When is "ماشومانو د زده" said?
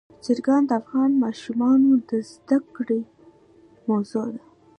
1.23-2.57